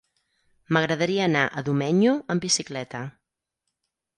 [0.77, 3.03] M'agradaria anar a Domenyo amb bicicleta.